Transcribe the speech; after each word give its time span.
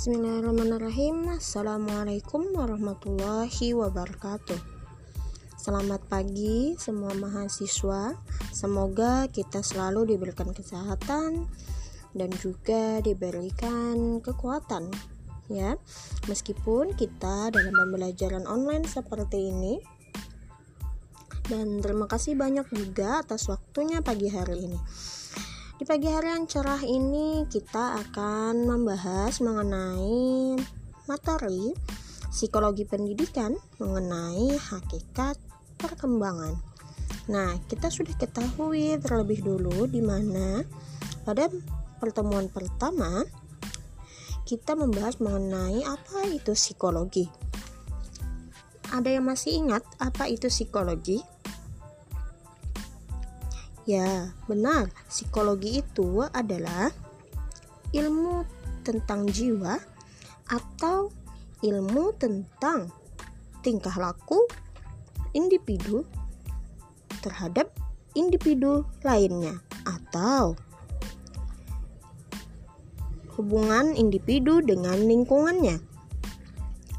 Bismillahirrahmanirrahim. 0.00 1.28
Assalamualaikum 1.36 2.56
warahmatullahi 2.56 3.76
wabarakatuh. 3.76 4.56
Selamat 5.60 6.00
pagi 6.08 6.72
semua 6.80 7.12
mahasiswa. 7.12 8.16
Semoga 8.48 9.28
kita 9.28 9.60
selalu 9.60 10.16
diberikan 10.16 10.56
kesehatan 10.56 11.44
Dan 12.16 12.32
juga 12.40 13.04
diberikan 13.04 14.24
kekuatan 14.24 14.88
Ya, 15.52 15.76
meskipun 16.32 16.96
kita 16.96 17.52
dalam 17.52 17.76
pembelajaran 17.76 18.48
online 18.48 18.88
seperti 18.88 19.52
ini. 19.52 19.84
Dan 21.44 21.84
terima 21.84 22.08
kasih 22.08 22.40
banyak 22.40 22.72
juga 22.72 23.20
atas 23.20 23.52
waktunya 23.52 24.00
pagi 24.00 24.32
hari 24.32 24.64
ini 24.64 24.80
di 25.80 25.88
pagi 25.88 26.12
hari 26.12 26.28
yang 26.28 26.44
cerah 26.44 26.84
ini 26.84 27.48
kita 27.48 28.04
akan 28.04 28.68
membahas 28.68 29.40
mengenai 29.40 30.52
materi 31.08 31.72
psikologi 32.28 32.84
pendidikan 32.84 33.56
mengenai 33.80 34.60
hakikat 34.60 35.40
perkembangan. 35.80 36.52
Nah, 37.32 37.56
kita 37.64 37.88
sudah 37.88 38.12
ketahui 38.12 39.00
terlebih 39.00 39.40
dulu 39.40 39.88
di 39.88 40.04
mana 40.04 40.60
pada 41.24 41.48
pertemuan 41.96 42.52
pertama 42.52 43.24
kita 44.44 44.76
membahas 44.76 45.16
mengenai 45.16 45.80
apa 45.88 46.28
itu 46.28 46.52
psikologi. 46.52 47.24
Ada 48.92 49.16
yang 49.16 49.24
masih 49.24 49.64
ingat 49.64 49.80
apa 49.96 50.28
itu 50.28 50.52
psikologi? 50.52 51.39
Ya, 53.90 54.30
benar. 54.46 54.86
Psikologi 55.10 55.82
itu 55.82 56.22
adalah 56.30 56.94
ilmu 57.90 58.46
tentang 58.86 59.26
jiwa 59.26 59.82
atau 60.46 61.10
ilmu 61.58 62.14
tentang 62.14 62.86
tingkah 63.66 63.98
laku 63.98 64.46
individu 65.34 66.06
terhadap 67.18 67.74
individu 68.14 68.86
lainnya 69.02 69.58
atau 69.82 70.54
hubungan 73.34 73.98
individu 73.98 74.62
dengan 74.62 75.02
lingkungannya. 75.02 75.82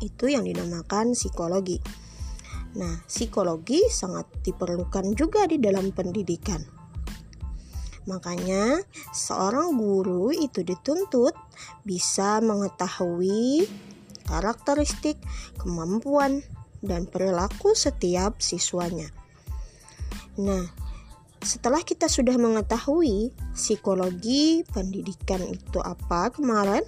Itu 0.04 0.28
yang 0.28 0.44
dinamakan 0.44 1.16
psikologi. 1.16 1.80
Nah, 2.76 3.00
psikologi 3.08 3.88
sangat 3.88 4.28
diperlukan 4.44 5.16
juga 5.16 5.48
di 5.48 5.56
dalam 5.56 5.96
pendidikan. 5.96 6.81
Makanya, 8.10 8.82
seorang 9.14 9.78
guru 9.78 10.34
itu 10.34 10.66
dituntut 10.66 11.38
bisa 11.86 12.42
mengetahui 12.42 13.70
karakteristik, 14.26 15.22
kemampuan, 15.62 16.42
dan 16.82 17.06
perilaku 17.06 17.78
setiap 17.78 18.42
siswanya. 18.42 19.14
Nah, 20.42 20.66
setelah 21.46 21.86
kita 21.86 22.10
sudah 22.10 22.38
mengetahui 22.42 23.34
psikologi 23.54 24.66
pendidikan 24.74 25.46
itu 25.46 25.78
apa 25.78 26.34
kemarin, 26.34 26.82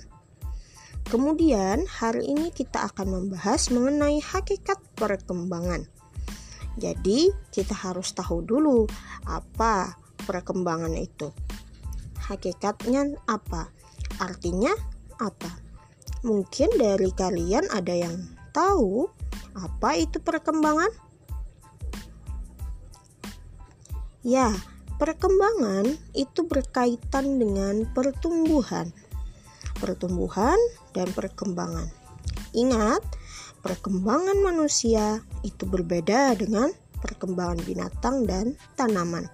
kemudian 1.05 1.85
hari 1.85 2.25
ini 2.25 2.49
kita 2.49 2.89
akan 2.89 3.21
membahas 3.21 3.69
mengenai 3.69 4.17
hakikat 4.17 4.81
perkembangan. 4.97 5.85
Jadi, 6.73 7.29
kita 7.53 7.77
harus 7.77 8.17
tahu 8.17 8.41
dulu 8.41 8.89
apa 9.29 10.01
perkembangan 10.23 10.95
itu. 10.95 11.29
Hakikatnya 12.23 13.19
apa? 13.27 13.67
Artinya 14.19 14.71
apa? 15.19 15.51
Mungkin 16.23 16.71
dari 16.79 17.11
kalian 17.11 17.67
ada 17.67 17.91
yang 17.91 18.15
tahu 18.55 19.11
apa 19.53 19.99
itu 19.99 20.23
perkembangan? 20.23 20.89
Ya, 24.23 24.55
perkembangan 25.03 25.99
itu 26.15 26.47
berkaitan 26.47 27.43
dengan 27.43 27.83
pertumbuhan. 27.91 28.95
Pertumbuhan 29.83 30.55
dan 30.95 31.11
perkembangan. 31.11 31.91
Ingat, 32.55 33.03
perkembangan 33.59 34.39
manusia 34.39 35.19
itu 35.43 35.67
berbeda 35.67 36.39
dengan 36.39 36.71
perkembangan 37.03 37.59
binatang 37.67 38.23
dan 38.23 38.55
tanaman. 38.79 39.27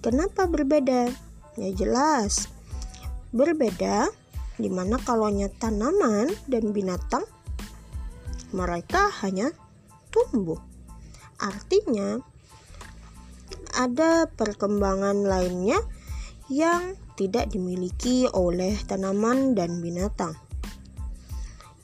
Kenapa 0.00 0.48
berbeda? 0.48 1.12
Ya 1.60 1.70
jelas. 1.76 2.48
Berbeda 3.36 4.08
di 4.56 4.72
mana 4.72 4.96
kalau 4.96 5.28
tanaman 5.60 6.32
dan 6.48 6.72
binatang 6.72 7.24
mereka 8.56 9.12
hanya 9.20 9.52
tumbuh. 10.08 10.56
Artinya 11.36 12.16
ada 13.76 14.24
perkembangan 14.24 15.24
lainnya 15.24 15.80
yang 16.48 16.96
tidak 17.20 17.52
dimiliki 17.52 18.24
oleh 18.32 18.80
tanaman 18.88 19.52
dan 19.52 19.84
binatang. 19.84 20.32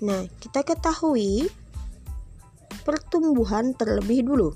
Nah, 0.00 0.24
kita 0.40 0.64
ketahui 0.64 1.52
pertumbuhan 2.84 3.76
terlebih 3.76 4.24
dulu. 4.24 4.50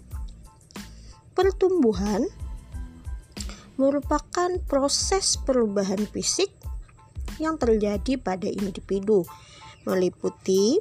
Pertumbuhan 1.36 2.24
merupakan 3.80 4.60
proses 4.68 5.40
perubahan 5.40 6.04
fisik 6.12 6.52
yang 7.40 7.56
terjadi 7.56 8.20
pada 8.20 8.44
individu, 8.44 9.24
meliputi 9.88 10.76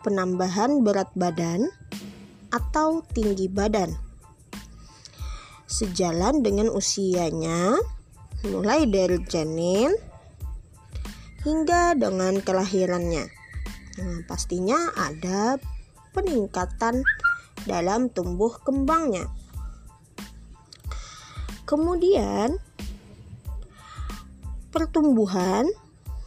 penambahan 0.00 0.80
berat 0.80 1.12
badan 1.12 1.68
atau 2.48 3.04
tinggi 3.12 3.52
badan. 3.52 3.92
Sejalan 5.68 6.40
dengan 6.40 6.72
usianya, 6.72 7.76
mulai 8.48 8.88
dari 8.88 9.20
janin 9.28 9.92
hingga 11.44 11.92
dengan 11.92 12.40
kelahirannya. 12.40 13.28
Nah, 14.00 14.18
pastinya 14.24 14.96
ada 14.96 15.60
peningkatan 16.16 17.04
dalam 17.68 18.08
tumbuh 18.08 18.56
kembangnya. 18.64 19.28
Kemudian 21.72 22.60
pertumbuhan 24.68 25.64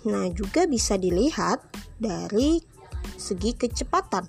nah 0.10 0.26
juga 0.34 0.66
bisa 0.66 0.98
dilihat 0.98 1.62
dari 2.02 2.66
segi 3.14 3.54
kecepatan. 3.54 4.26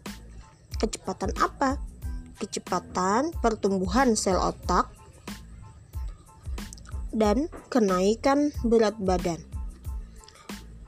Kecepatan 0.76 1.32
apa? 1.40 1.80
Kecepatan 2.36 3.32
pertumbuhan 3.40 4.12
sel 4.12 4.36
otak 4.36 4.92
dan 7.16 7.48
kenaikan 7.72 8.52
berat 8.60 9.00
badan. 9.00 9.40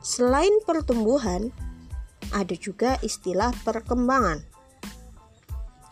Selain 0.05 0.53
pertumbuhan, 0.69 1.57
ada 2.37 2.53
juga 2.53 3.01
istilah 3.01 3.57
perkembangan. 3.65 4.45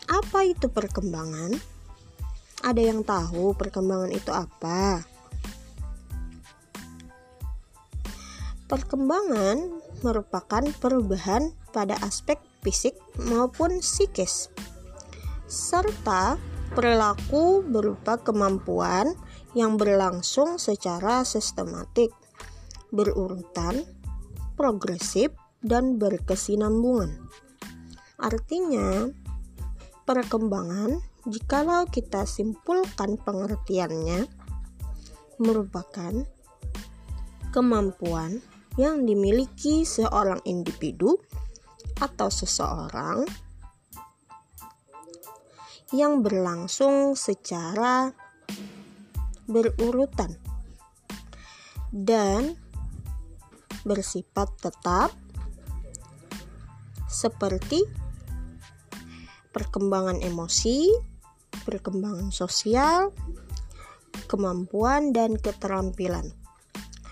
Apa 0.05 0.45
itu 0.45 0.69
perkembangan? 0.69 1.76
Ada 2.65 2.81
yang 2.81 3.05
tahu 3.05 3.53
perkembangan 3.53 4.11
itu 4.13 4.31
apa? 4.33 5.05
Perkembangan 8.67 9.79
merupakan 10.03 10.63
perubahan 10.81 11.55
pada 11.71 11.95
aspek 12.03 12.41
fisik 12.65 12.99
maupun 13.15 13.79
psikis, 13.79 14.51
serta 15.47 16.35
perilaku 16.75 17.63
berupa 17.63 18.19
kemampuan 18.19 19.15
yang 19.55 19.79
berlangsung 19.79 20.59
secara 20.59 21.23
sistematik, 21.23 22.11
berurutan, 22.91 23.87
progresif, 24.59 25.31
dan 25.63 25.95
berkesinambungan. 25.95 27.15
Artinya, 28.19 29.07
perkembangan 30.03 30.99
jikalau 31.27 31.83
kita 31.91 32.23
simpulkan 32.23 33.19
pengertiannya 33.19 34.31
merupakan 35.43 36.23
kemampuan 37.51 38.39
yang 38.79 39.03
dimiliki 39.03 39.83
seorang 39.83 40.39
individu 40.47 41.19
atau 41.99 42.31
seseorang 42.31 43.27
yang 45.91 46.23
berlangsung 46.23 47.19
secara 47.19 48.15
berurutan 49.51 50.31
dan 51.91 52.55
bersifat 53.83 54.47
tetap 54.63 55.11
seperti 57.07 57.83
perkembangan 59.55 60.21
emosi, 60.21 60.91
perkembangan 61.67 62.31
sosial, 62.31 63.11
kemampuan, 64.31 65.11
dan 65.11 65.35
keterampilan. 65.35 66.31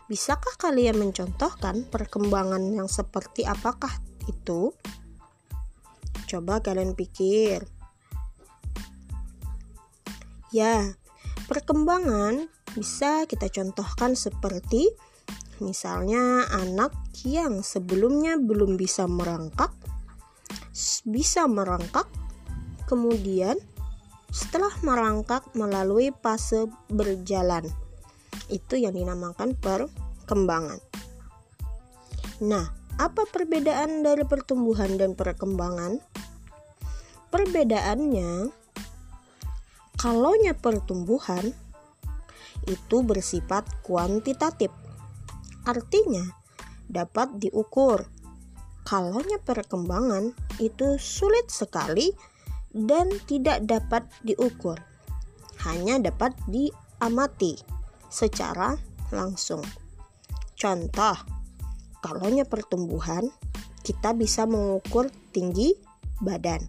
Bisakah 0.08 0.56
kalian 0.56 0.96
mencontohkan 0.96 1.84
perkembangan 1.92 2.64
yang 2.72 2.88
seperti 2.88 3.44
apakah 3.44 3.92
itu? 4.32 4.72
Coba 6.32 6.64
kalian 6.64 6.96
pikir. 6.96 7.68
Ya, 10.56 10.96
perkembangan 11.52 12.48
bisa 12.80 13.28
kita 13.28 13.52
contohkan 13.52 14.16
seperti 14.16 14.88
misalnya 15.64 16.44
anak 16.52 16.92
yang 17.24 17.64
sebelumnya 17.64 18.36
belum 18.36 18.76
bisa 18.76 19.08
merangkak 19.08 19.72
bisa 21.08 21.48
merangkak 21.48 22.04
kemudian 22.92 23.56
setelah 24.34 24.72
merangkak 24.82 25.46
melalui 25.54 26.12
fase 26.22 26.68
berjalan 26.92 27.66
itu 28.50 28.78
yang 28.78 28.94
dinamakan 28.94 29.58
perkembangan. 29.58 30.78
Nah, 32.44 32.68
apa 33.00 33.24
perbedaan 33.28 34.04
dari 34.04 34.24
pertumbuhan 34.28 35.00
dan 35.00 35.16
perkembangan? 35.16 36.00
Perbedaannya, 37.32 38.48
kalaunya 40.00 40.54
pertumbuhan 40.56 41.52
itu 42.66 42.98
bersifat 43.04 43.68
kuantitatif, 43.84 44.72
artinya 45.68 46.24
dapat 46.88 47.36
diukur. 47.42 48.08
Kalaunya 48.86 49.42
perkembangan 49.42 50.30
itu 50.62 51.02
sulit 51.02 51.50
sekali 51.50 52.14
dan 52.76 53.08
tidak 53.24 53.64
dapat 53.64 54.04
diukur, 54.28 54.76
hanya 55.64 55.96
dapat 56.12 56.36
diamati 56.52 57.56
secara 58.12 58.76
langsung. 59.16 59.64
Contoh, 60.60 61.16
kalaunya 62.04 62.44
pertumbuhan, 62.44 63.32
kita 63.80 64.12
bisa 64.12 64.44
mengukur 64.44 65.08
tinggi 65.32 65.72
badan. 66.20 66.60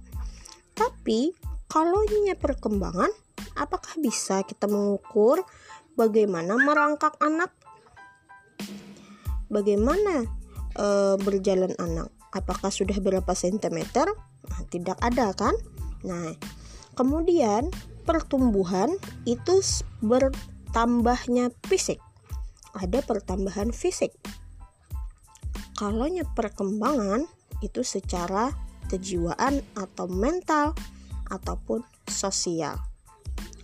Tapi 0.79 1.35
kalaunya 1.67 2.39
perkembangan, 2.39 3.11
apakah 3.59 3.99
bisa 3.99 4.47
kita 4.47 4.71
mengukur 4.71 5.43
bagaimana 5.99 6.55
merangkak 6.55 7.19
anak? 7.19 7.51
Bagaimana 9.51 10.27
e, 10.75 10.87
berjalan 11.19 11.75
anak? 11.79 12.11
Apakah 12.35 12.69
sudah 12.69 12.99
berapa 13.01 13.33
sentimeter? 13.33 14.07
Nah, 14.47 14.63
tidak 14.69 14.99
ada 15.01 15.33
kan? 15.33 15.55
Nah, 16.05 16.37
kemudian 16.99 17.73
pertumbuhan 18.05 18.93
itu 19.25 19.63
ber 20.05 20.35
tambahnya 20.77 21.55
fisik. 21.65 22.03
Ada 22.77 23.01
pertambahan 23.01 23.73
fisik. 23.73 24.13
Kalaunya 25.77 26.25
perkembangan 26.37 27.25
itu 27.65 27.81
secara 27.81 28.53
kejiwaan 28.93 29.65
atau 29.77 30.07
mental 30.09 30.77
ataupun 31.33 31.83
sosial. 32.09 32.77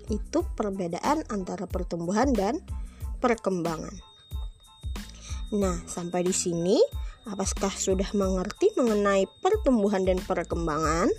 Itu 0.09 0.45
perbedaan 0.57 1.25
antara 1.31 1.69
pertumbuhan 1.69 2.33
dan 2.33 2.61
perkembangan. 3.23 3.95
Nah, 5.53 5.77
sampai 5.85 6.25
di 6.25 6.35
sini 6.35 6.81
apakah 7.29 7.71
sudah 7.71 8.09
mengerti 8.17 8.73
mengenai 8.75 9.29
pertumbuhan 9.45 10.03
dan 10.09 10.19
perkembangan? 10.19 11.13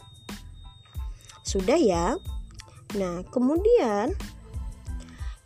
Sudah 1.43 1.75
ya? 1.75 2.15
Nah, 2.95 3.21
kemudian 3.29 4.15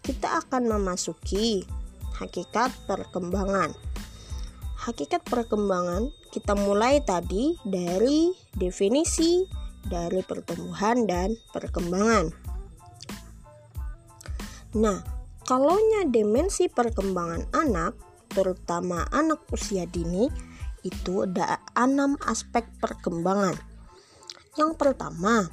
kita 0.06 0.40
akan 0.46 0.72
memasuki 0.78 1.68
hakikat 2.16 2.72
perkembangan. 2.86 3.76
Hakikat 4.78 5.26
perkembangan 5.28 6.08
kita 6.32 6.54
mulai 6.56 7.04
tadi 7.04 7.58
dari 7.66 8.32
definisi 8.56 9.44
dari 9.88 10.22
pertumbuhan 10.22 11.08
dan 11.08 11.34
perkembangan. 11.52 12.30
Nah, 14.78 15.00
kalaunya 15.48 16.06
dimensi 16.06 16.68
perkembangan 16.68 17.50
anak, 17.56 17.96
terutama 18.30 19.08
anak 19.10 19.48
usia 19.50 19.88
dini, 19.88 20.28
itu 20.84 21.26
ada 21.26 21.64
enam 21.74 22.20
aspek 22.28 22.68
perkembangan. 22.78 23.56
Yang 24.60 24.72
pertama, 24.76 25.48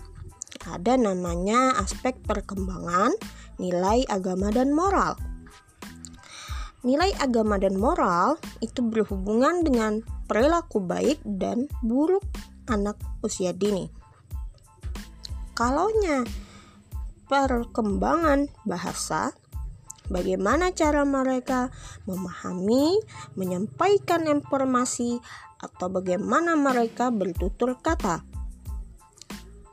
ada 0.68 0.96
namanya 0.96 1.76
aspek 1.78 2.16
perkembangan 2.24 3.12
nilai 3.60 4.02
agama 4.08 4.48
dan 4.50 4.72
moral. 4.72 5.14
Nilai 6.84 7.16
agama 7.16 7.56
dan 7.56 7.80
moral 7.80 8.36
itu 8.60 8.84
berhubungan 8.84 9.64
dengan 9.64 10.04
perilaku 10.28 10.84
baik 10.84 11.20
dan 11.24 11.64
buruk 11.80 12.24
anak 12.68 13.00
usia 13.24 13.56
dini. 13.56 13.88
Kalaunya 15.56 16.28
perkembangan 17.24 18.52
bahasa, 18.68 19.32
bagaimana 20.12 20.76
cara 20.76 21.08
mereka 21.08 21.72
memahami, 22.04 23.00
menyampaikan 23.38 24.28
informasi, 24.28 25.22
atau 25.64 25.88
bagaimana 25.88 26.52
mereka 26.58 27.08
bertutur 27.08 27.80
kata. 27.80 28.33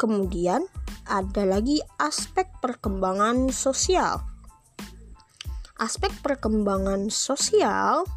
Kemudian, 0.01 0.65
ada 1.06 1.45
lagi 1.45 1.77
aspek 2.01 2.50
perkembangan 2.57 3.53
sosial. 3.53 4.18
Aspek 5.77 6.09
perkembangan 6.25 7.13
sosial 7.13 8.09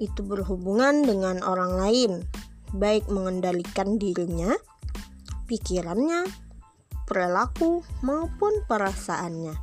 itu 0.00 0.24
berhubungan 0.24 1.04
dengan 1.04 1.44
orang 1.44 1.76
lain, 1.76 2.12
baik 2.72 3.04
mengendalikan 3.12 4.00
dirinya, 4.00 4.56
pikirannya, 5.44 6.24
perilaku, 7.04 7.84
maupun 8.00 8.64
perasaannya. 8.64 9.60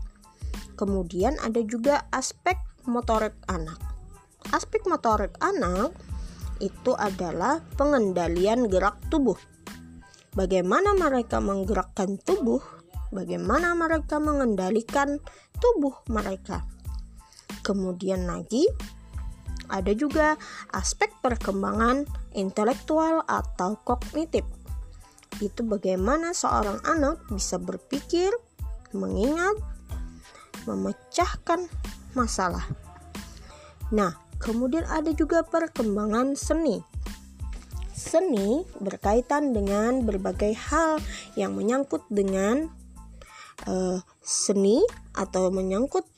Kemudian 0.77 1.41
ada 1.41 1.65
juga 1.65 2.05
aspek 2.13 2.53
motorik 2.85 3.33
anak. 3.49 3.81
Aspek 4.53 4.85
motorik 4.85 5.33
anak 5.41 5.89
itu 6.61 6.93
adalah 6.93 7.65
pengendalian 7.81 8.69
gerak 8.69 9.01
tubuh 9.09 9.41
bagaimana 10.35 10.95
mereka 10.95 11.43
menggerakkan 11.43 12.19
tubuh, 12.21 12.63
bagaimana 13.11 13.75
mereka 13.75 14.17
mengendalikan 14.17 15.19
tubuh 15.59 15.95
mereka. 16.07 16.63
Kemudian 17.61 18.25
lagi 18.25 18.65
ada 19.71 19.95
juga 19.95 20.35
aspek 20.75 21.11
perkembangan 21.23 22.03
intelektual 22.35 23.23
atau 23.27 23.79
kognitif. 23.87 24.43
Itu 25.39 25.63
bagaimana 25.63 26.35
seorang 26.35 26.83
anak 26.83 27.23
bisa 27.31 27.55
berpikir, 27.55 28.35
mengingat, 28.91 29.55
memecahkan 30.67 31.71
masalah. 32.13 32.67
Nah, 33.95 34.15
kemudian 34.43 34.83
ada 34.87 35.15
juga 35.15 35.43
perkembangan 35.47 36.35
seni 36.35 36.90
Seni 38.01 38.65
berkaitan 38.81 39.53
dengan 39.53 40.01
berbagai 40.01 40.57
hal 40.57 40.97
yang 41.37 41.53
menyangkut 41.53 42.01
dengan 42.09 42.73
uh, 43.69 44.01
seni 44.25 44.81
atau 45.13 45.53
menyangkut 45.53 46.09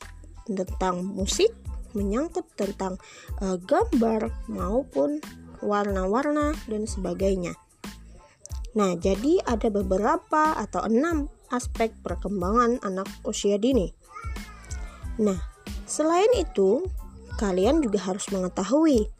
tentang 0.47 1.03
musik, 1.03 1.51
menyangkut 1.91 2.47
tentang 2.55 2.95
uh, 3.43 3.59
gambar 3.59 4.31
maupun 4.47 5.19
warna-warna 5.59 6.55
dan 6.71 6.87
sebagainya. 6.87 7.51
Nah, 8.79 8.95
jadi 8.95 9.43
ada 9.43 9.67
beberapa 9.67 10.55
atau 10.55 10.87
enam 10.87 11.27
aspek 11.51 11.91
perkembangan 11.99 12.79
anak 12.79 13.11
usia 13.27 13.59
dini. 13.59 13.91
Nah, 15.19 15.37
selain 15.85 16.31
itu, 16.39 16.81
kalian 17.37 17.83
juga 17.83 18.01
harus 18.07 18.25
mengetahui 18.31 19.11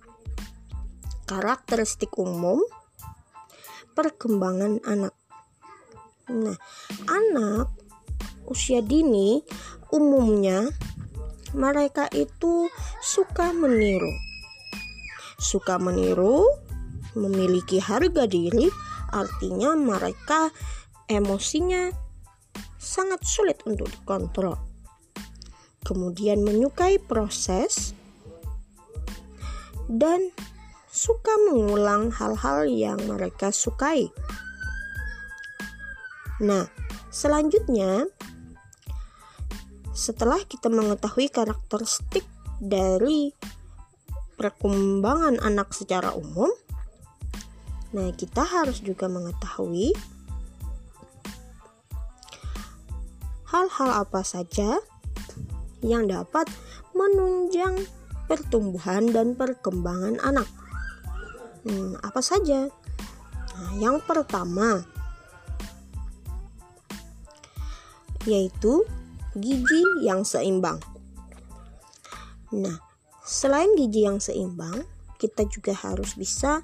karakteristik 1.24 2.16
umum 2.20 2.60
perkembangan 3.94 4.82
anak. 4.84 5.14
Nah, 6.32 6.58
anak 7.08 7.68
usia 8.50 8.84
dini 8.84 9.44
umumnya 9.94 10.68
mereka 11.54 12.10
itu 12.12 12.68
suka 13.00 13.54
meniru. 13.54 14.10
Suka 15.38 15.78
meniru, 15.78 16.48
memiliki 17.14 17.78
harga 17.78 18.26
diri, 18.26 18.72
artinya 19.14 19.78
mereka 19.78 20.50
emosinya 21.06 21.94
sangat 22.82 23.22
sulit 23.22 23.62
untuk 23.70 23.92
dikontrol. 23.92 24.58
Kemudian 25.84 26.42
menyukai 26.42 26.98
proses 26.98 27.94
dan 29.92 30.32
suka 30.94 31.34
mengulang 31.50 32.14
hal-hal 32.14 32.70
yang 32.70 33.02
mereka 33.10 33.50
sukai. 33.50 34.14
Nah, 36.38 36.70
selanjutnya, 37.10 38.06
setelah 39.90 40.38
kita 40.46 40.70
mengetahui 40.70 41.34
karakteristik 41.34 42.22
dari 42.62 43.34
perkembangan 44.38 45.42
anak 45.42 45.74
secara 45.74 46.14
umum, 46.14 46.54
nah 47.90 48.14
kita 48.14 48.46
harus 48.46 48.78
juga 48.86 49.10
mengetahui 49.10 49.98
hal-hal 53.50 53.90
apa 53.98 54.22
saja 54.22 54.78
yang 55.82 56.06
dapat 56.06 56.50
menunjang 56.94 57.82
pertumbuhan 58.30 59.10
dan 59.10 59.34
perkembangan 59.34 60.22
anak. 60.22 60.63
Hmm, 61.64 61.96
apa 62.04 62.20
saja? 62.20 62.68
Nah, 63.54 63.72
yang 63.80 64.04
pertama 64.04 64.84
yaitu 68.24 68.88
gizi 69.36 69.84
yang 70.04 70.24
seimbang. 70.24 70.80
Nah, 72.56 72.80
selain 73.26 73.76
gizi 73.76 74.08
yang 74.08 74.24
seimbang, 74.24 74.88
kita 75.20 75.44
juga 75.52 75.76
harus 75.76 76.16
bisa 76.16 76.64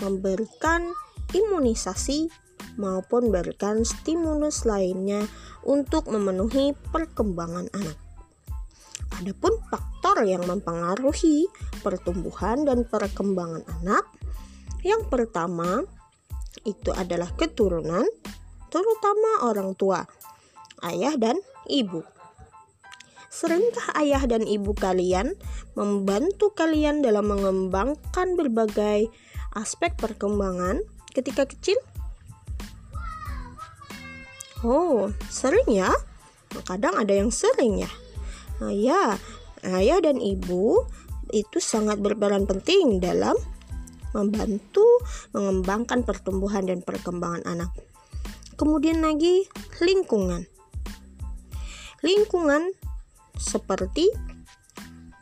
memberikan 0.00 0.92
imunisasi 1.34 2.30
maupun 2.78 3.34
berikan 3.34 3.82
stimulus 3.82 4.62
lainnya 4.62 5.26
untuk 5.66 6.06
memenuhi 6.06 6.72
perkembangan 6.94 7.66
anak. 7.74 7.98
Adapun 9.18 9.58
faktor 9.66 10.22
yang 10.22 10.46
mempengaruhi 10.46 11.50
pertumbuhan 11.82 12.62
dan 12.62 12.86
perkembangan 12.86 13.66
anak, 13.82 14.06
yang 14.86 15.06
pertama 15.10 15.82
itu 16.62 16.90
adalah 16.94 17.30
keturunan, 17.34 18.06
terutama 18.68 19.46
orang 19.46 19.74
tua, 19.74 20.04
ayah 20.84 21.14
dan 21.18 21.38
ibu. 21.66 22.02
Seringkah 23.28 23.94
ayah 24.02 24.24
dan 24.26 24.42
ibu 24.48 24.74
kalian 24.74 25.38
membantu 25.78 26.50
kalian 26.56 27.04
dalam 27.04 27.30
mengembangkan 27.30 28.34
berbagai 28.34 29.06
aspek 29.54 29.94
perkembangan 29.94 30.82
ketika 31.14 31.46
kecil? 31.46 31.78
Oh, 34.66 35.14
sering 35.30 35.70
ya? 35.70 35.94
Kadang 36.66 36.98
ada 36.98 37.14
yang 37.14 37.30
sering 37.30 37.78
ya. 37.78 37.92
Ya, 38.74 39.14
ayah 39.62 40.02
dan 40.02 40.18
ibu 40.18 40.82
itu 41.30 41.62
sangat 41.62 42.02
berperan 42.02 42.48
penting 42.48 42.98
dalam 42.98 43.38
membantu 44.16 44.84
mengembangkan 45.36 46.04
pertumbuhan 46.04 46.64
dan 46.64 46.80
perkembangan 46.80 47.44
anak. 47.44 47.70
Kemudian 48.58 49.04
lagi 49.04 49.46
lingkungan. 49.78 50.44
Lingkungan 52.02 52.74
seperti 53.38 54.10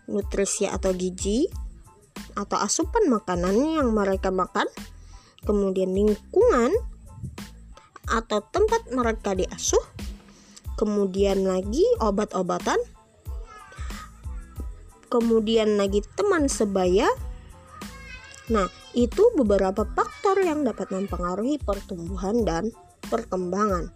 nutrisi 0.09 0.64
atau 0.64 0.95
gizi 0.95 1.45
atau 2.37 2.61
asupan 2.61 3.09
makanan 3.09 3.81
yang 3.81 3.88
mereka 3.93 4.28
makan, 4.28 4.69
kemudian 5.45 5.93
lingkungan 5.93 6.73
atau 8.07 8.38
tempat 8.52 8.87
mereka 8.93 9.35
diasuh, 9.35 9.83
kemudian 10.78 11.49
lagi 11.49 11.83
obat-obatan, 11.99 12.78
kemudian 15.09 15.81
lagi 15.81 16.05
teman 16.14 16.47
sebaya. 16.47 17.09
Nah, 18.47 18.71
itu 18.95 19.35
beberapa 19.35 19.83
faktor 19.83 20.38
yang 20.43 20.62
dapat 20.62 20.91
mempengaruhi 20.95 21.59
pertumbuhan 21.59 22.47
dan 22.47 22.71
perkembangan. 23.11 23.91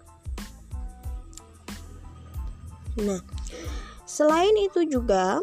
Nah, 3.00 3.23
Selain 4.11 4.50
itu 4.59 4.90
juga 4.90 5.38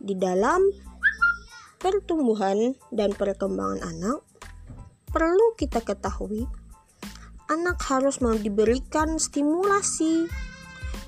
di 0.00 0.16
dalam 0.16 0.64
pertumbuhan 1.76 2.72
dan 2.88 3.12
perkembangan 3.12 3.84
anak 3.84 4.24
perlu 5.12 5.52
kita 5.60 5.84
ketahui 5.84 6.48
anak 7.52 7.76
harus 7.84 8.24
diberikan 8.40 9.20
stimulasi 9.20 10.32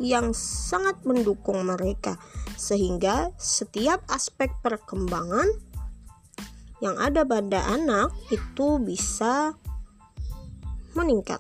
yang 0.05 0.37
sangat 0.37 1.01
mendukung 1.09 1.65
mereka 1.65 2.21
sehingga 2.57 3.33
setiap 3.41 4.05
aspek 4.09 4.53
perkembangan 4.61 5.49
yang 6.83 6.99
ada 6.99 7.23
pada 7.23 7.63
anak 7.71 8.11
itu 8.35 8.83
bisa 8.83 9.55
meningkat. 10.99 11.39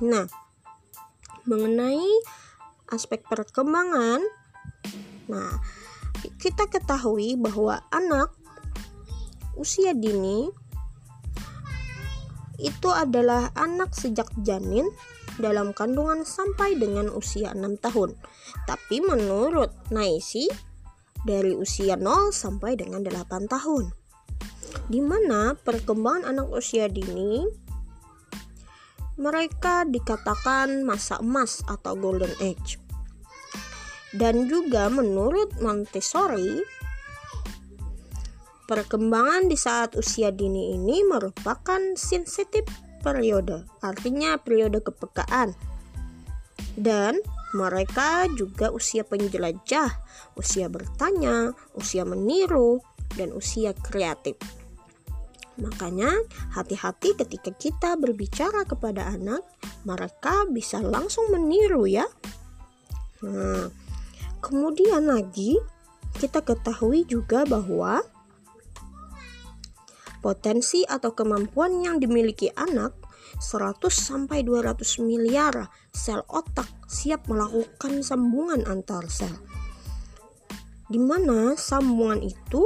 Nah, 0.00 0.26
mengenai 1.44 2.08
aspek 2.90 3.20
perkembangan. 3.28 4.24
Nah, 5.28 5.52
kita 6.40 6.68
ketahui 6.68 7.36
bahwa 7.36 7.84
anak 7.92 8.32
usia 9.54 9.94
dini 9.94 10.50
itu 12.58 12.88
adalah 12.88 13.52
anak 13.54 13.92
sejak 13.92 14.26
janin 14.40 14.88
dalam 15.38 15.74
kandungan 15.74 16.22
sampai 16.22 16.78
dengan 16.78 17.10
usia 17.10 17.54
6 17.54 17.80
tahun. 17.82 18.14
Tapi 18.66 18.96
menurut 19.02 19.70
Naisi 19.90 20.46
dari 21.24 21.56
usia 21.56 21.96
0 21.96 22.30
sampai 22.30 22.76
dengan 22.78 23.02
8 23.02 23.50
tahun. 23.50 23.90
Di 24.90 25.00
mana 25.00 25.56
perkembangan 25.56 26.28
anak 26.34 26.48
usia 26.52 26.90
dini 26.90 27.64
mereka 29.14 29.86
dikatakan 29.86 30.82
masa 30.82 31.22
emas 31.22 31.62
atau 31.70 31.94
golden 31.94 32.34
age. 32.42 32.82
Dan 34.14 34.46
juga 34.46 34.86
menurut 34.90 35.58
Montessori, 35.58 36.62
perkembangan 38.70 39.50
di 39.50 39.58
saat 39.58 39.98
usia 39.98 40.30
dini 40.30 40.74
ini 40.74 41.02
merupakan 41.02 41.98
sensitif 41.98 42.62
periode, 43.04 43.68
artinya 43.84 44.40
periode 44.40 44.80
kepekaan. 44.80 45.52
Dan 46.74 47.20
mereka 47.52 48.26
juga 48.32 48.72
usia 48.72 49.04
penjelajah, 49.04 49.92
usia 50.34 50.66
bertanya, 50.72 51.52
usia 51.76 52.02
meniru, 52.08 52.80
dan 53.14 53.30
usia 53.36 53.76
kreatif. 53.76 54.34
Makanya, 55.54 56.10
hati-hati 56.50 57.14
ketika 57.14 57.54
kita 57.54 57.94
berbicara 57.94 58.66
kepada 58.66 59.06
anak, 59.06 59.46
mereka 59.86 60.50
bisa 60.50 60.82
langsung 60.82 61.30
meniru 61.30 61.86
ya. 61.86 62.10
Nah, 63.22 63.70
kemudian 64.42 65.06
lagi 65.06 65.54
kita 66.18 66.42
ketahui 66.42 67.06
juga 67.06 67.46
bahwa 67.46 68.02
potensi 70.24 70.80
atau 70.88 71.12
kemampuan 71.12 71.84
yang 71.84 72.00
dimiliki 72.00 72.48
anak 72.56 72.96
100 73.44 73.76
sampai 73.92 74.40
200 74.40 75.04
miliar 75.04 75.68
sel 75.92 76.24
otak 76.32 76.64
siap 76.88 77.28
melakukan 77.28 78.00
sambungan 78.00 78.64
antar 78.64 79.04
sel. 79.12 79.36
Di 80.88 80.96
mana 80.96 81.52
sambungan 81.60 82.24
itu 82.24 82.64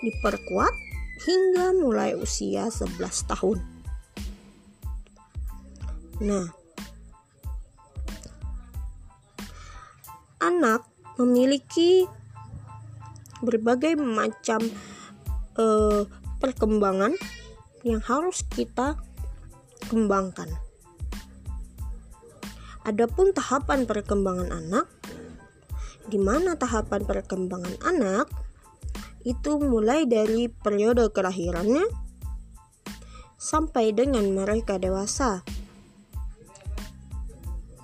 diperkuat 0.00 0.72
hingga 1.28 1.76
mulai 1.76 2.16
usia 2.16 2.72
11 2.72 3.28
tahun. 3.28 3.58
Nah, 6.24 6.48
anak 10.40 10.88
memiliki 11.18 12.06
berbagai 13.42 13.98
macam 13.98 14.62
uh, 15.58 16.06
perkembangan 16.38 17.12
yang 17.82 18.00
harus 18.00 18.46
kita 18.46 18.96
kembangkan. 19.90 20.48
Adapun 22.86 23.36
tahapan 23.36 23.84
perkembangan 23.84 24.48
anak, 24.48 24.86
di 26.08 26.16
mana 26.16 26.56
tahapan 26.56 27.04
perkembangan 27.04 27.76
anak 27.84 28.32
itu 29.28 29.60
mulai 29.60 30.08
dari 30.08 30.48
periode 30.48 31.12
kelahirannya 31.12 31.84
sampai 33.36 33.92
dengan 33.92 34.24
mereka 34.32 34.80
dewasa. 34.80 35.44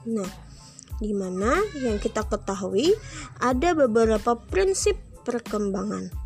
Nah, 0.08 0.30
di 1.04 1.12
mana 1.12 1.60
yang 1.84 2.00
kita 2.00 2.24
ketahui 2.24 2.96
ada 3.44 3.76
beberapa 3.76 4.40
prinsip 4.40 4.96
perkembangan. 5.28 6.23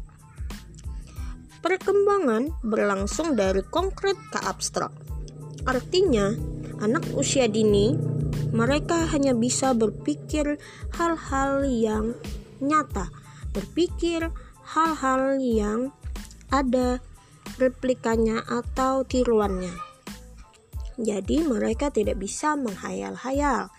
Perkembangan 1.58 2.62
berlangsung 2.62 3.34
dari 3.34 3.62
konkret 3.66 4.16
ke 4.30 4.38
abstrak. 4.42 4.94
Artinya, 5.66 6.30
anak 6.78 7.04
usia 7.18 7.50
dini 7.50 7.92
mereka 8.54 9.10
hanya 9.12 9.36
bisa 9.36 9.74
berpikir 9.74 10.56
hal-hal 10.96 11.66
yang 11.68 12.16
nyata, 12.62 13.12
berpikir 13.52 14.30
hal-hal 14.72 15.36
yang 15.42 15.92
ada 16.48 17.02
replikanya 17.60 18.40
atau 18.46 19.04
tiruannya. 19.04 19.74
Jadi 20.98 21.44
mereka 21.44 21.90
tidak 21.92 22.18
bisa 22.18 22.54
menghayal-hayal. 22.58 23.70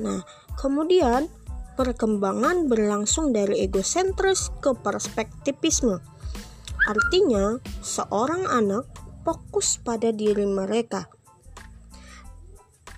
Nah, 0.00 0.24
Kemudian, 0.62 1.26
perkembangan 1.74 2.68
berlangsung 2.68 3.32
dari 3.32 3.64
egosentris 3.64 4.52
ke 4.60 4.76
perspektivisme. 4.76 6.00
Artinya, 6.88 7.62
seorang 7.80 8.48
anak 8.50 8.88
fokus 9.22 9.78
pada 9.78 10.10
diri 10.10 10.44
mereka 10.44 11.06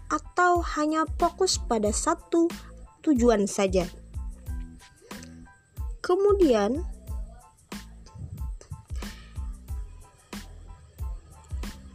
atau 0.08 0.62
hanya 0.78 1.04
fokus 1.18 1.58
pada 1.58 1.90
satu 1.90 2.46
tujuan 3.02 3.50
saja. 3.50 3.90
Kemudian, 6.04 6.84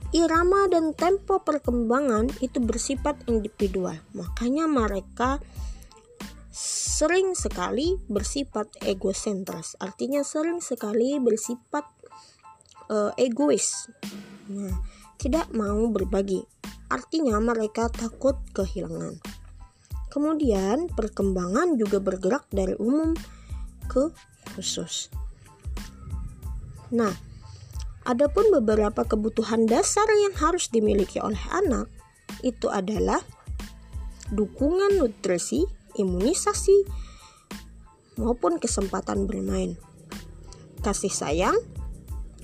irama 0.09 0.65
dan 0.67 0.97
tempo 0.97 1.39
perkembangan 1.45 2.33
itu 2.41 2.57
bersifat 2.59 3.21
individual. 3.29 3.95
Makanya 4.17 4.65
mereka 4.65 5.37
sering 6.99 7.31
sekali 7.31 7.95
bersifat 8.11 8.83
egosentris. 8.83 9.79
Artinya 9.79 10.19
sering 10.19 10.59
sekali 10.59 11.15
bersifat 11.15 11.87
uh, 12.91 13.15
egois. 13.15 13.87
Nah, 14.51 14.75
tidak 15.15 15.47
mau 15.55 15.87
berbagi. 15.87 16.43
Artinya 16.91 17.39
mereka 17.39 17.87
takut 17.87 18.35
kehilangan. 18.51 19.15
Kemudian 20.11 20.91
perkembangan 20.91 21.79
juga 21.79 22.03
bergerak 22.03 22.51
dari 22.51 22.75
umum 22.75 23.15
ke 23.87 24.11
khusus. 24.59 25.07
Nah, 26.91 27.15
adapun 28.03 28.51
beberapa 28.51 29.07
kebutuhan 29.07 29.71
dasar 29.71 30.09
yang 30.27 30.35
harus 30.35 30.67
dimiliki 30.67 31.23
oleh 31.23 31.39
anak 31.55 31.87
itu 32.43 32.67
adalah 32.67 33.23
dukungan 34.35 34.99
nutrisi, 34.99 35.78
imunisasi, 35.95 36.85
maupun 38.19 38.59
kesempatan 38.59 39.25
bermain, 39.25 39.79
kasih 40.83 41.11
sayang, 41.11 41.55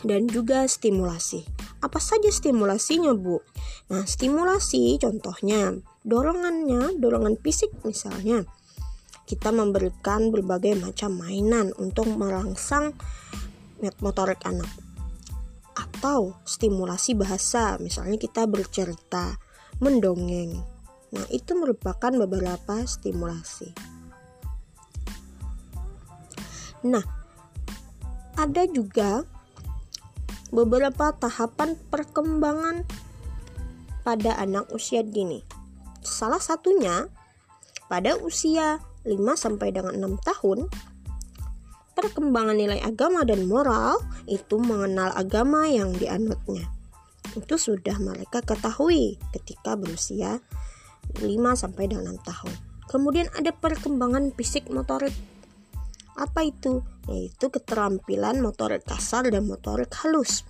dan 0.06 0.30
juga 0.32 0.64
stimulasi. 0.70 1.44
Apa 1.84 2.02
saja 2.02 2.32
stimulasinya, 2.32 3.14
Bu? 3.14 3.44
Nah, 3.94 4.08
stimulasi 4.08 4.98
contohnya 4.98 5.78
dorongannya, 6.02 6.98
dorongan 6.98 7.38
fisik 7.42 7.74
misalnya. 7.86 8.48
Kita 9.26 9.50
memberikan 9.50 10.30
berbagai 10.30 10.78
macam 10.78 11.18
mainan 11.18 11.74
untuk 11.82 12.10
merangsang 12.10 12.94
motorik 14.02 14.42
anak. 14.46 14.70
Atau 15.76 16.38
stimulasi 16.46 17.18
bahasa, 17.18 17.78
misalnya 17.82 18.22
kita 18.22 18.46
bercerita, 18.46 19.38
mendongeng. 19.82 20.75
Nah, 21.14 21.26
itu 21.30 21.54
merupakan 21.54 22.12
beberapa 22.16 22.82
stimulasi. 22.88 23.70
Nah, 26.86 27.06
ada 28.38 28.64
juga 28.70 29.26
beberapa 30.54 31.12
tahapan 31.18 31.74
perkembangan 31.90 32.86
pada 34.06 34.38
anak 34.38 34.70
usia 34.70 35.02
dini. 35.02 35.42
Salah 36.06 36.38
satunya 36.40 37.10
pada 37.90 38.18
usia 38.22 38.78
5 39.02 39.34
sampai 39.34 39.74
dengan 39.74 39.98
6 39.98 40.22
tahun 40.22 40.70
perkembangan 41.98 42.60
nilai 42.60 42.80
agama 42.84 43.24
dan 43.26 43.50
moral 43.50 43.98
itu 44.30 44.62
mengenal 44.62 45.10
agama 45.16 45.66
yang 45.66 45.96
dianutnya. 45.96 46.70
Itu 47.34 47.58
sudah 47.58 47.98
mereka 47.98 48.46
ketahui 48.46 49.18
ketika 49.34 49.74
berusia 49.74 50.44
5 51.14 51.22
sampai 51.54 51.84
dengan 51.90 52.18
6 52.18 52.30
tahun. 52.30 52.54
Kemudian 52.86 53.28
ada 53.34 53.52
perkembangan 53.52 54.32
fisik 54.34 54.70
motorik. 54.70 55.14
Apa 56.16 56.48
itu? 56.48 56.86
Yaitu 57.12 57.52
keterampilan 57.52 58.40
motorik 58.40 58.88
kasar 58.88 59.28
dan 59.28 59.46
motorik 59.46 59.92
halus. 60.02 60.48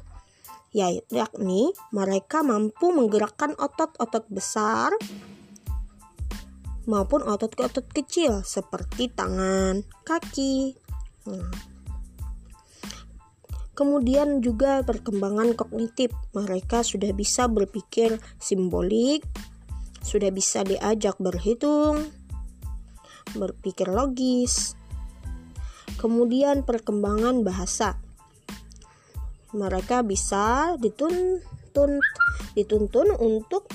Yakni 0.76 1.72
mereka 1.96 2.44
mampu 2.44 2.92
menggerakkan 2.92 3.56
otot-otot 3.56 4.28
besar 4.28 4.92
maupun 6.86 7.26
otot-otot 7.26 7.88
kecil 7.90 8.46
seperti 8.46 9.10
tangan, 9.10 9.82
kaki. 10.06 10.78
Hmm. 11.26 11.50
Kemudian 13.76 14.40
juga 14.40 14.80
perkembangan 14.88 15.52
kognitif. 15.58 16.12
Mereka 16.32 16.84
sudah 16.84 17.12
bisa 17.12 17.52
berpikir 17.52 18.24
simbolik, 18.40 19.28
sudah 20.06 20.30
bisa 20.30 20.62
diajak 20.62 21.18
berhitung, 21.18 22.14
berpikir 23.34 23.90
logis. 23.90 24.78
Kemudian 25.98 26.62
perkembangan 26.62 27.42
bahasa. 27.42 27.98
Mereka 29.58 30.06
bisa 30.06 30.78
dituntun 30.78 31.98
dituntun 32.54 33.18
untuk 33.18 33.66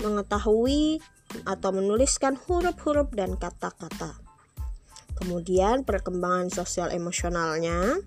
mengetahui 0.00 1.04
atau 1.44 1.70
menuliskan 1.74 2.40
huruf-huruf 2.40 3.12
dan 3.12 3.36
kata-kata. 3.36 4.16
Kemudian 5.20 5.84
perkembangan 5.84 6.50
sosial 6.50 6.90
emosionalnya, 6.90 7.98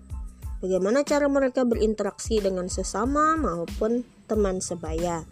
bagaimana 0.60 1.04
cara 1.04 1.28
mereka 1.30 1.62
berinteraksi 1.64 2.40
dengan 2.40 2.66
sesama 2.68 3.36
maupun 3.36 4.04
teman 4.28 4.60
sebaya 4.60 5.24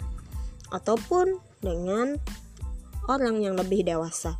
ataupun 0.72 1.45
dengan 1.66 2.14
orang 3.10 3.42
yang 3.42 3.58
lebih 3.58 3.82
dewasa. 3.82 4.38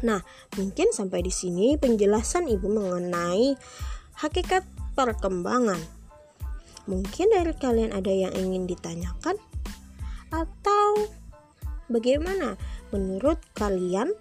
Nah, 0.00 0.24
mungkin 0.56 0.96
sampai 0.96 1.20
di 1.20 1.28
sini 1.28 1.76
penjelasan 1.76 2.48
Ibu 2.48 2.72
mengenai 2.72 3.52
hakikat 4.16 4.64
perkembangan. 4.96 5.80
Mungkin 6.88 7.36
dari 7.36 7.52
kalian 7.52 7.92
ada 7.92 8.08
yang 8.08 8.32
ingin 8.32 8.64
ditanyakan 8.64 9.36
atau 10.32 11.20
Bagaimana 11.90 12.54
menurut 12.94 13.42
kalian 13.58 14.14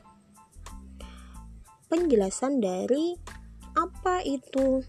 penjelasan 1.85 2.57
dari 2.57 3.13
apa 3.77 4.25
itu 4.25 4.81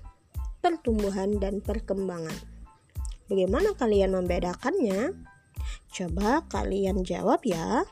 pertumbuhan 0.65 1.37
dan 1.37 1.61
perkembangan? 1.61 2.33
Bagaimana 3.29 3.77
kalian 3.77 4.17
membedakannya? 4.17 5.13
Coba 5.91 6.47
kalian 6.47 7.03
jawab 7.03 7.43
ya. 7.43 7.83